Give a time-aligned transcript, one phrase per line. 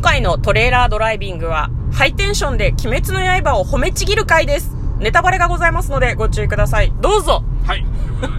[0.00, 4.74] 今回のトレーラードライビングは、ハイテンションで鬼滅の刃を褒めちぎる回です。
[4.98, 6.90] ネタバレがございますのでご注意ください。
[7.02, 7.84] どうぞはい。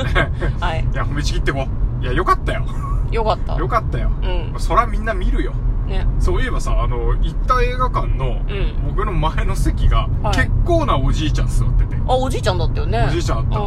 [0.59, 0.87] はい。
[0.91, 1.67] いや、褒めちぎってこ
[2.01, 2.03] う。
[2.03, 2.65] いや、よかったよ。
[3.11, 3.55] よかった。
[3.57, 4.09] よかったよ。
[4.23, 4.59] うん。
[4.59, 5.53] そらみんな見るよ。
[5.85, 6.07] ね。
[6.17, 8.43] そういえばさ、あの、行った映画館の、ん
[8.87, 11.95] 僕の前の席が、はい結構なおじいちゃん座ってて。
[12.07, 13.05] あ、おじいちゃんだったよね。
[13.07, 13.63] おじいちゃんあったう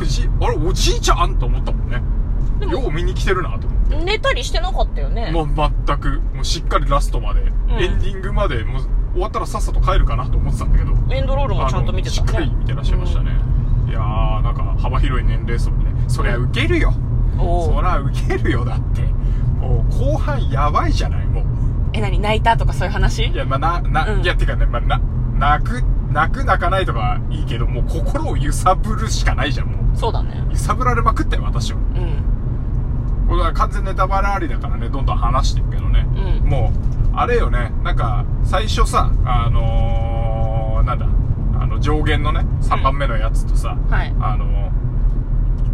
[0.00, 2.02] おじ、あれ、おじいちゃんと思ったもんね。
[2.72, 3.77] よう見に来てるなと思って。
[3.96, 4.04] ん。
[4.04, 5.30] 寝たりしてなかったよね。
[5.32, 5.48] もう
[5.86, 12.56] 全く、もうしっかりラストまで、エンディングまで、もう終わったらさっさと帰るかなと思ってたんだけど、エンドロールもちゃんと見てたあのしっかりね。
[12.58, 13.30] 見てらっしゃいましたね。
[13.88, 16.92] いやー、なんか幅広い年齢層にね、そりゃウケるよ。
[17.36, 19.02] そりゃウケるよ、だって。
[19.60, 21.44] もう後半やばいじゃない、もう。
[21.92, 23.26] え、なに泣いたとかそういう話？
[23.26, 25.00] いや、まあ、な、な、うんいや、てかね、まあ、な、
[25.34, 29.96] 泣く、泣く泣かないとかいいけど、もう心を揺さぶるしかないじゃん、もう。
[29.96, 30.44] そうだね。
[30.50, 31.78] 揺さぶられまくったよ、私は。
[31.78, 32.22] うん。
[33.28, 36.06] これは完全ネタバレありだからね、どんどん話していくけどね。
[36.42, 36.48] うん。
[36.48, 36.72] も
[37.12, 41.06] う、あれよね、なんか、最初さ、あのー、なんだ、
[41.60, 44.14] あの、上限のね、3番目のやつとさ、はい。
[44.20, 44.68] あのー、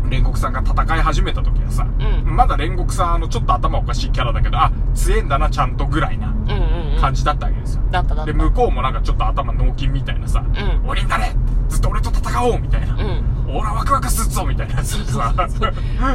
[0.09, 1.87] 煉獄さんが戦い始めた時はさ、
[2.27, 2.37] うん。
[2.37, 6.55] まだ煉獄さん、あの、ちょっと頭おかしいキャラだけど、あ、強えんだな、ちゃんとぐらいなうんう
[6.91, 7.01] んうん。
[7.01, 7.83] 感じだったわけですよ。
[7.91, 8.33] だっただった。
[8.33, 10.89] で、向こうもなんかちょっと頭脳筋みたいなさ、うん。
[10.89, 11.31] 俺になれ
[11.69, 12.95] ずっと俺と戦おうみたいな。
[12.95, 13.35] うん。
[13.49, 15.35] 俺はワクワクすっぞみたいなやつでさ、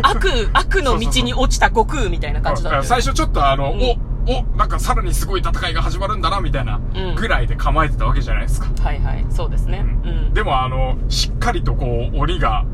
[0.04, 2.88] 悪、悪の道に落ちた悟空みたいな感じだったよね。
[2.88, 3.82] 最初ちょっとあの、うん
[4.28, 8.68] お、お、なんかさらにすごい戦いが始まるんだな、みたいなうんぐらいで構えてたわけじゃないですか。
[8.84, 9.26] はいはい。
[9.30, 9.86] そうですね。
[10.04, 10.34] うん。
[10.34, 12.66] でもあの、しっかりとこう、鬼が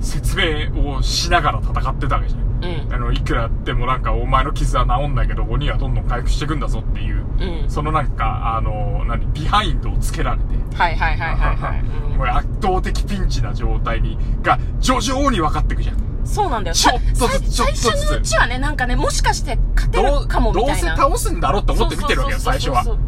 [0.00, 2.53] 説明をしながら戦ってたわけじゃん。
[2.64, 2.92] うん。
[2.92, 7.24] あの、いくらやってもなんかお前の傷は治んないけど、鬼はどんどん回復していくんだぞっていう、
[7.62, 7.70] うん。
[7.70, 11.80] そのなんか、あの、何、ビハインドをつけられて、はいはいはいはいはい。
[11.80, 15.96] うんもう圧倒的ピンチな状態に、が、徐々に分かっていくじゃん。
[16.24, 16.74] そうなんだよ。
[16.76, 20.96] ちょっとずつさちょっとずつ最初のうちはね、なんかね、もしかして勝てるかもみどうたいな。
[20.96, 22.84] せ倒すんだろうって思って見てるわけよ、最初は。
[22.84, 22.98] そう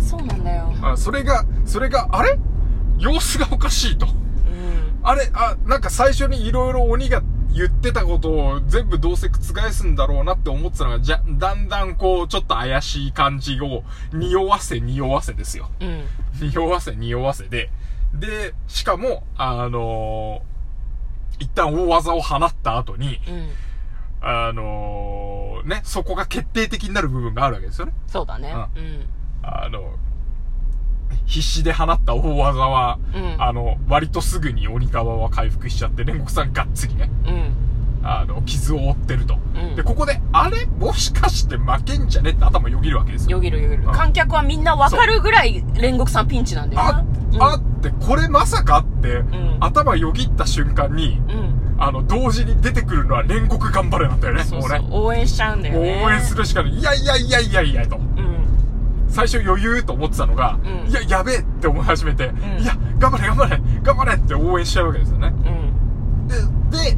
[0.00, 0.72] そうなんだよ。
[0.82, 2.36] あそれが、それが、あれ？
[2.98, 4.06] 様子がおかしいと。
[4.06, 4.12] うん。
[5.04, 7.22] あれ、あ、なんか最初にいろいろ鬼が
[7.56, 15.70] 言ってたことを全部どうせ覆すんだろうなって思ってたのが、じゃ、だんだんこう、ちょっと怪しい感じを、匂わせ匂わせですよ。
[15.80, 16.04] うん。
[16.50, 17.70] 匂わせ匂わせで、
[18.14, 20.56] で、しかも、あのー
[21.38, 23.48] 一旦大技を放った後に、うん。
[24.22, 27.92] あのーね、そこが決定的になる部分があるわけですよね。
[28.06, 28.54] そうだね。
[28.74, 29.06] うん。
[29.42, 29.96] あの、
[31.26, 33.42] 必死で放った大技は、うん。
[33.42, 37.52] あの、割とすぐに鬼側は回復しちゃって、煉獄さんがっつりね、うん。
[38.04, 39.34] あの、傷を負ってると。
[39.34, 40.66] うんで、ここで、あれ？
[40.66, 42.30] もしかして負けんじゃね？
[42.30, 43.38] って頭よぎるわけですよ。
[43.38, 43.92] よぎるよぎるうん。
[43.92, 47.04] 観客はみんなわかるぐらい煉獄さんピンチなんだよあ
[47.36, 51.20] な。、あって、これまさかって、ん頭よぎった瞬間に。
[51.78, 54.96] あの、同時に出てくるのは煉獄頑張れなんだよね、そうそうもうね。。
[54.96, 56.02] 応援しちゃうんだよね。
[56.06, 56.72] 応援するしかない。
[56.72, 58.00] いやいやいやいやいやと。
[59.22, 59.28] うん。
[59.28, 65.28] 最初余裕と思ってたのが、うんいや、やべえって思い始めて、んいや、頑張れ頑張れ頑張れって応援しちゃうわけですよね。
[65.28, 66.68] うん。
[66.70, 66.96] で、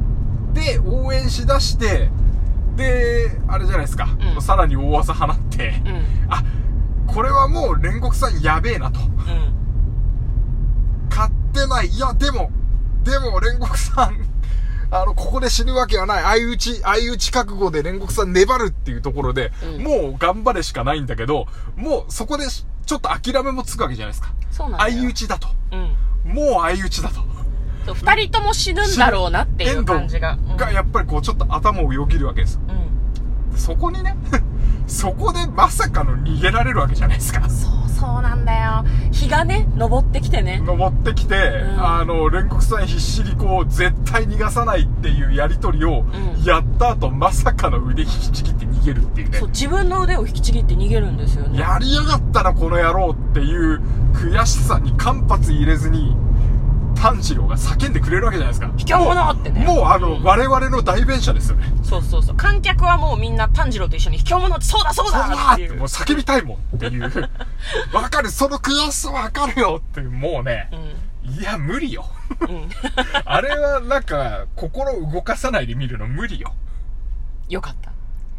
[0.53, 2.11] で、で、応援しだして、
[2.77, 4.09] で、あれじゃないですか。
[4.35, 6.33] うんさらに大技放って、うん。
[6.33, 6.43] あ、
[7.07, 9.01] これはもう煉獄さんやべえなと。
[9.01, 9.09] うん。
[11.11, 11.89] 勝ってない。
[11.89, 12.51] いや、でも、
[13.05, 14.17] でも煉獄さん、
[14.91, 16.23] あの、ここで死ぬわけはない。
[16.23, 24.33] 相打ち、相打ち覚悟で煉獄さん粘るっていうところで、うんもう頑張れしかないんだけど、もうそこでちょっと諦めもつくわけじゃないですか。
[24.51, 24.81] そうなん。
[24.81, 25.49] 相打ちだと。
[25.73, 26.35] うん。
[26.35, 27.15] もう相打ちだと。
[27.87, 30.33] そう二人とも死ぬんだろうなっていう感じが。
[30.33, 32.59] うんが、やっぱりこう、ちょっと頭をよぎるわけです。
[33.53, 33.59] うん。
[33.59, 34.17] そこにね、
[34.89, 37.49] そこでまさかの逃げられるわけじゃないですか。
[37.49, 38.85] そうそうなんだよ。
[39.13, 40.61] 日がね、昇ってきてね。
[40.65, 49.49] 登ってきて、んあの、煉獄さん必死にこう、絶対逃がさないっていうやりとりをんやった後、まさかの腕引きちぎって逃げるっていうねそう、。
[49.49, 51.59] 自分の腕を引きちぎって逃げるんですよね。
[51.59, 53.81] やりやがったな、この野郎っていう
[54.15, 56.17] 悔しさに間髪入れずに、
[57.01, 58.73] 炭治郎が叫んでくれるわけじゃないですか。
[58.77, 59.65] 卑怯者ってね。
[59.65, 61.67] もうあの、うん我々の代弁者ですよね。
[61.83, 62.37] そうそうそう。
[62.37, 67.03] 観客はもうみんな炭治郎と一緒に卑怯者ってそうだそうそうだだってもう叫びたいもんっていう。
[67.93, 70.71] わかる、その悔しさわかるよっていう、もうね、
[71.25, 72.07] いや、無理よ。
[72.41, 72.49] うん。
[72.49, 72.69] うん。
[73.25, 76.53] あれはなんか、心動かさないで見るの無理よ。
[77.49, 77.91] よかった。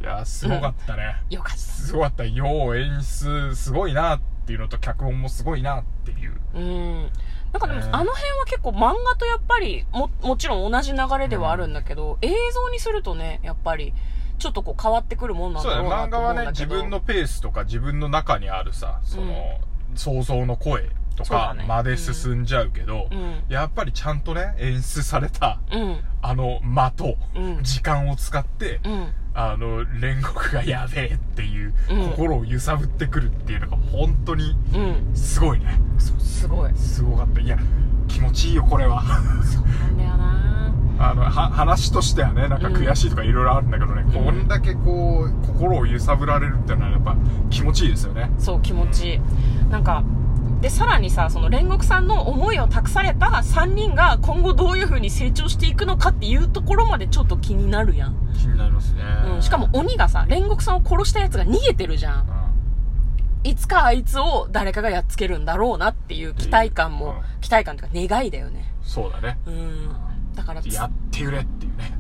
[0.02, 1.22] いや、すごかったね。
[1.30, 2.26] よかっすごかった。
[2.26, 6.40] よう演出すごいなっていうのと、脚本もすごいなっていう。
[6.54, 6.60] た。
[6.60, 7.10] うん。
[7.52, 13.94] なんかでも、ねあの辺は結構漫画とやっぱり、も、もちろん同じ流れではあるんだけど、映像にするとね、やっぱり、
[14.38, 16.76] ちょっとこう変わってくるもんなんそうだろうな漫画はね、と思うんだけど。
[16.76, 19.60] 自分のペースとか自分の中にあるさ、その、
[19.96, 23.44] 想像の声とそうだねかまで進んじゃうけど、うん。
[23.50, 26.00] やっぱりちゃんとね、演出された、うん。
[26.22, 27.64] あの間と、うん。
[27.64, 29.14] 時間を使って、うん。
[29.42, 35.80] あの、煉獄がやべえっていう、うん心を揺さぶってくるっていうのが本当にうんすごいね。
[35.98, 37.40] そうすごいすごかった。
[37.40, 37.58] いや、
[38.10, 39.02] 気持ちいいよ、これは。
[39.44, 47.16] そうなんだよな あの、は、話としてはね、なんか悔しいとかいろいろあるんだけどね、うんこんだけこう、心を揺さぶられるっていうのはやっぱ
[47.50, 48.30] 気持ちいいですよね。
[48.38, 49.22] そう気持ちいい
[49.72, 50.04] なんか
[50.62, 59.02] でさらにさその煉獄さんの思いを託された3人が今後どういう風に成長していくのかっていうところまでちょっと気になるやん、気になりますね。
[59.36, 62.50] うん、しかも鬼がさ煉獄さんを殺したやつが逃げてるじゃん。
[63.46, 67.42] いつかあいつを誰かがやっつけるんだろうなっていう期待感も、うん。
[67.42, 68.74] 期待感というか願いだよね。
[68.82, 69.40] そうだね。
[69.46, 69.90] うん。
[70.36, 71.98] だからつやってくれっていうね。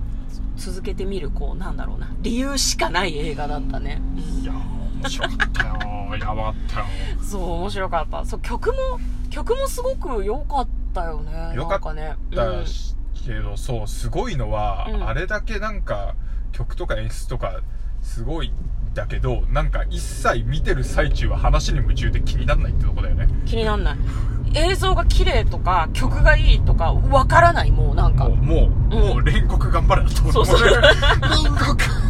[0.57, 2.09] 続けてみるこうなんだろうな。
[2.19, 4.19] 理由しかない映画だったね、うん。
[4.41, 5.88] いやー、面白かったよ。
[6.19, 6.86] やばかったよ。
[7.21, 8.25] そう面白かった。
[8.25, 8.75] そう曲も
[9.30, 12.16] 曲もすごく良かったよね良かったね。
[12.31, 12.95] だし
[13.25, 15.07] けど、そう、すごいのは、うん。
[15.07, 16.16] あれだけなんか、
[16.51, 17.62] 曲とか演出とか、
[18.01, 18.54] すごいん
[18.94, 23.27] だけど、なんか一切見てる最中は話に夢中で気にならないってとこだよね。
[23.45, 23.98] 気になんない。
[24.56, 28.27] 映像が綺麗とか曲がいいとかわからないもうなんか。
[28.27, 28.69] もう、もう、うん。
[28.69, 30.60] もう煉獄頑張れだと思そうそう。
[31.21, 32.08] 煉獄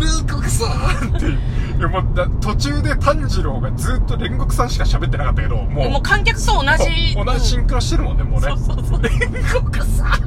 [0.00, 0.66] 煉獄さ
[1.04, 1.26] んって。
[1.26, 1.38] いう。
[1.78, 7.14] いやもうだ途中で炭治郎がずっと煉獄さんしか喋ってなかったけど、もう、もう観客と同じ。
[7.14, 8.48] そう同じシンクロしてるもんね、もうね。
[8.48, 10.20] そうそうそう煉獄さんって。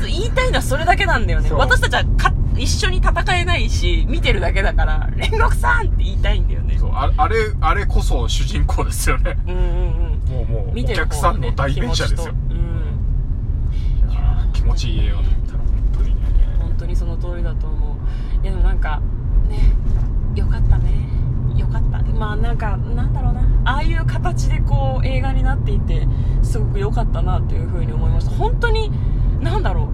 [0.00, 1.48] そう言いたいのはそれだけなんだよね。
[1.48, 1.58] そう。
[1.58, 6.78] 私たちはか一緒に戦えないし見てるだけだから煉獄さんって言いたいんだよね。
[6.78, 9.36] そうああれ、あれこそ主人公ですよね。
[9.46, 9.66] うんうんうん。
[10.30, 12.34] もうもう、お見てる客さんの代弁者ですよ。
[14.52, 15.22] 気持ちいい映画だ
[16.96, 18.42] その通りだと思う。
[18.42, 19.00] いやでもなんか
[19.48, 19.74] ね
[20.34, 21.08] よかったね。
[21.56, 22.02] よかった。
[22.02, 23.42] まあなんかなんだろうな。
[23.64, 26.06] ああいう形でこう映画になっていて
[26.42, 28.30] すごく良かったなというふうに思いました。
[28.36, 28.90] 本当に
[29.40, 29.90] なんだろ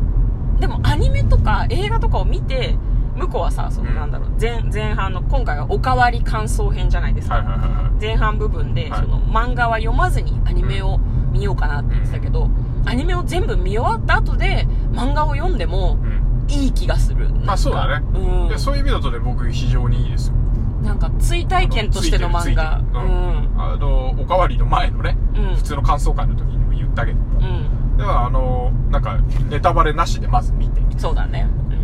[0.58, 0.60] う。
[0.60, 2.76] でもアニメとか映画とかを見て
[3.16, 3.96] 向こうはさそのうん。
[3.96, 4.30] なんだろう。
[4.40, 7.90] 前前半の今回はおかわり感想編じゃないですか。
[8.00, 9.00] 前半部分で、はい。
[9.00, 10.98] その漫画は読まずにアニメを
[11.32, 12.50] 見ようかなって言ってたけど、
[12.84, 16.11] アニメを全部見終わった後で漫画を読んでもうん。
[16.48, 17.30] いい気がする。
[17.32, 17.52] なんか。
[17.52, 18.04] あそうだね。
[18.14, 18.48] うん。
[18.48, 20.34] でそういう意味だとね、僕非常にいいですよ。
[20.82, 22.78] なんか追体験としての漫画。
[22.78, 23.56] ううん。
[23.56, 23.60] ん。
[23.60, 25.56] あの、おかわりの前のね、うん。
[25.56, 27.96] 普通の感想会の時にも言ったけど、うん。
[27.96, 29.18] では、あの、なんか、
[29.48, 31.48] ネタバレなしでまず見て、そうだね。
[31.70, 31.74] う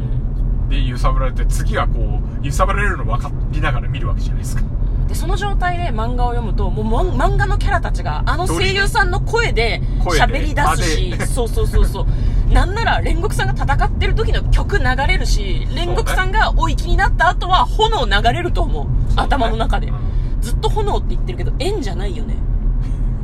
[0.66, 0.69] ん。
[0.69, 4.62] で、揺さぶられて、次はこう、揺さぶられるの分かりながら見るわけじゃないですか。
[5.08, 6.84] でその状態で漫画を読むともう
[7.14, 12.06] ま漫画のキャラたちがあの声優さんの声で喋り出すしそうそうそうそう
[12.53, 18.87] なんなら煉獄さんが戦ってる時の曲流れるし煉獄さんがお生きになった後は炎流れると思う。
[19.17, 19.89] 頭の中で。
[19.89, 20.41] うん。
[20.41, 22.37] ずっと炎って言ってるけど円じゃないよね。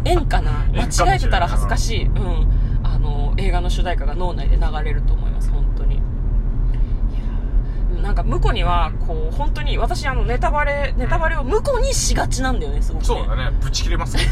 [0.05, 0.67] 円かな。
[0.75, 2.05] 間違えてたら恥ずかしい。
[2.05, 2.47] うん。
[2.83, 5.24] あの映画の主題歌が脳内で流れると思います本当にいやー
[8.05, 14.25] なんか向こうにはこう本当に私あのネタバレネタバレを向こうにしがちなんだよねすごく、ね、そうだね、ぶち切れますね。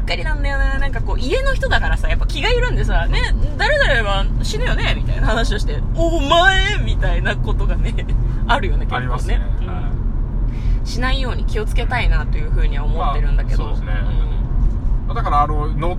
[0.00, 0.78] うっかりなんだよね。
[0.78, 8.06] なんかこう家の人だからさやっぱ気がいるんでさね誰々は死ぬよねみたいな話をしてお前みたいなことがね
[8.46, 8.96] あるよね結構ね。
[8.96, 9.40] ありますね。
[9.60, 9.66] うん。
[9.66, 9.90] は
[10.84, 10.88] い。
[10.88, 15.14] しないように気をつけたいなというふうには思ってるんだけど、まあそうですね。
[15.14, 15.98] だからあのの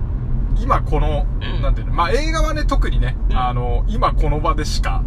[0.58, 1.60] 今この、うん。
[1.60, 3.38] なんていうのまあ映画はね特にね、うん。
[3.38, 5.02] あの今この場でしか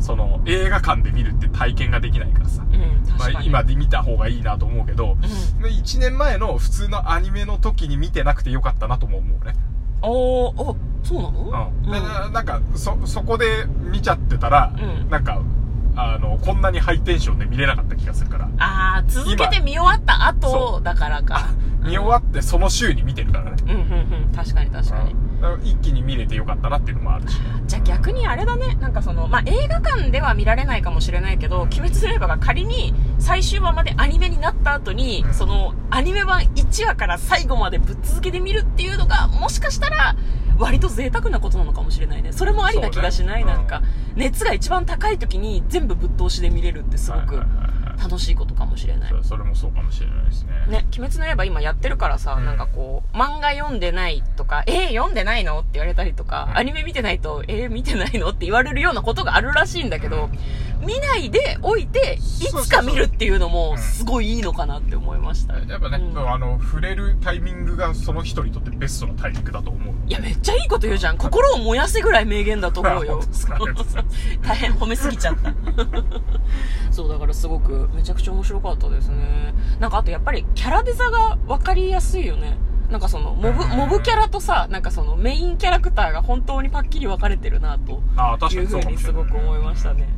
[0.00, 5.20] その映画館で見るって体験ができないからさ、うん、まあ、今で見た方がいいなと思うけど、うん。
[5.62, 9.54] で1年前の普通のアニメの時に見てなくてよかったなとも思うね。
[10.02, 11.72] おーおそうなの？
[11.84, 15.10] うん、でななんかそそこで見ちゃってたら、うん。
[15.10, 15.40] なんか
[15.96, 18.48] あのこんなにハイテンションで見れなかった気がするから。
[18.58, 21.48] ああ続けて見終わった後だからか。
[21.82, 23.55] 見終わってその週に見てるからね、うんうんうん
[24.36, 25.26] 確かに確かに、うん
[25.62, 27.44] 一気に見れてよかったなっていうのもあるしね。
[27.66, 28.74] じゃあ逆にあれだね。
[28.80, 35.34] なんかそのまあ映画館では見られないかもしれないけど「鬼滅の刃」が仮に最終話までアニメになった後に、うん。
[35.34, 40.16] そのアニメ版1話から最後までぶっ続けて見るっていうのがもしかしたら
[40.58, 42.32] 割と贅沢なことなのかもしれないね。
[42.32, 43.52] それもありな気がしない、ね。
[43.52, 43.82] なんか
[44.14, 49.14] 熱が一番高い時に全部ぶっ通しで見れるってすごくはいはいはいはい楽しいことかもしれない。
[49.22, 50.52] それもそうかもしれないですね。
[50.68, 52.44] ね、鬼滅の刃今やってるからさ、うん。
[52.44, 55.60] なんかこう、漫画読んでないとか、えー、読んでないの？
[55.60, 56.58] って言われたりとか、うん。
[56.58, 58.28] アニメ見てないと、えー、見てないの？
[58.28, 60.30] って言われるようなことがあるらしいんだけど、
[60.80, 65.58] 見ないでおいて、いつか見るっていうのも、うんすごいいいのかなって思いました。
[65.58, 71.18] いやっぱね、うんあの触れるタイミングがその人にとってベストなタイミングだと思うや、めっちゃいいこと言うじゃん。
[71.18, 73.20] 心を燃やせぐらい名言だと思うよ。
[74.42, 75.52] 大変褒めすぎちゃった。
[76.90, 79.54] そう、だからすごく、めちゃくちゃ面白かったですね。
[79.80, 82.56] なんかあとやっぱり、キャラデザが分かりやすいよね。
[82.90, 88.00] なんかその、モブ、うんモブキャラとさ、なんかその、メインキャラクターが本当にパッキリ分かれてるな、と
[88.52, 90.08] いうふうにすごく思いましたね。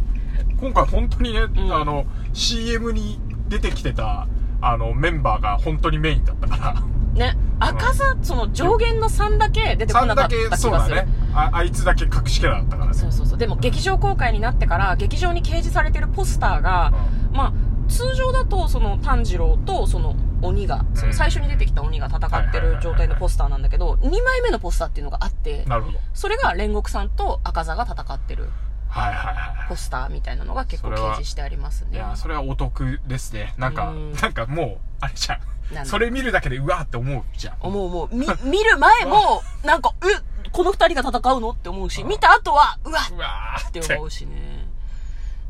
[0.60, 1.72] 今回本当にね、ん。
[1.72, 4.26] あの、CM に出てきてた、
[4.60, 6.82] あの、メンバーが本当にメインだったから。
[7.18, 7.36] ね。
[7.60, 10.72] 赤座その上限の3だけ出てこ3なかった気がする。
[10.72, 11.08] そうだね。
[11.34, 12.94] ああいつだけ隠しキャラだったからね。
[12.94, 13.38] そうそうそう。
[13.38, 16.92] でも劇場公開になってから劇場に掲示されてるポスターが、
[17.32, 17.52] まあ
[17.88, 25.98] 通常だとその炭治郎とその鬼が、その最初に出てきた鬼が戦ってる状態のポスターなんだけど2枚目のポスターっていうのがあってなるほど。
[26.14, 28.50] それが煉獄さんと赤座が戦ってる
[28.88, 31.88] はいはいはポスターみたいなのが結構掲示してありますい。
[31.88, 33.54] いねや、それはお得ですね。
[33.58, 35.82] なんかうん、なんかもう、あれじゃなんだ。
[35.82, 35.86] ん。
[35.86, 37.56] それ見るだけでうわーって思うじゃん。
[37.60, 38.08] 思う思う。
[38.14, 43.80] み見る前もなんかえこの2人が戦うのって思うし見た後はうわうわーって。
[43.80, 44.66] って思うしね。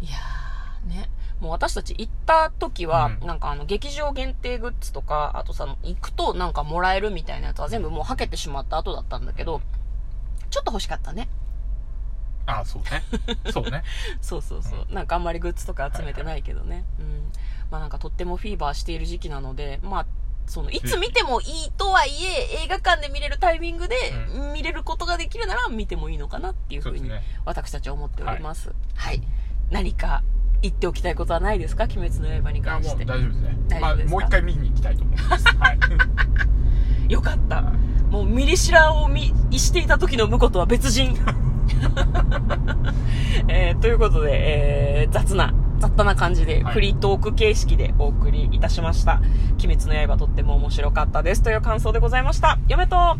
[0.00, 1.08] いやーね。
[1.40, 3.26] もう私たち行った時は、うん。
[3.26, 9.60] なんかあの劇場限定グッズとかあとさ行くとなんかもらえるみたいなやつは全部もうはけてしまった後だったんだけど
[10.50, 11.28] ちょっと欲しかったね
[12.48, 13.04] あ、そうね。
[13.52, 13.82] そうね。
[14.20, 17.32] そうそうそう、なんかあんまりグッズとか集めてないけどね、うん。
[17.70, 20.06] まあなんかとってもフィーバーしている時期なのでまあ
[20.46, 23.94] そのいつ見てもいいとはいえ映画館で見れるタイミングで
[24.54, 27.10] 見れることができるなら見てもいいのかなっていうふうに
[27.44, 28.72] 私たちは思っております。
[28.94, 29.22] はい、
[29.70, 30.22] 何か
[30.62, 31.84] 言っておきたいことはないですか？
[31.84, 33.04] 鬼滅の刃に関して。
[33.04, 33.56] 大丈夫ですね。
[33.68, 34.10] まあ、大丈夫ですか？
[34.12, 35.44] もう一回見に行きたいと思います。
[35.58, 35.78] はい。
[37.12, 37.60] よかった。
[38.10, 41.14] もうミリシラを見していた時の婿とは別人
[43.48, 46.74] えーということで、えー雑な雑多な感じで、はい。
[46.74, 49.20] フリートーク形式でお送りいたしました
[49.62, 51.42] 「鬼滅の刃」とっても面白かったです。
[51.42, 52.58] という感想でございました。
[52.68, 53.16] 嫁と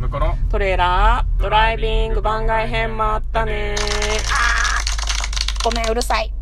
[0.50, 3.75] トレーラードライビング番外編もあったね。
[3.79, 5.65] あー。
[5.65, 6.33] ごめんうるさい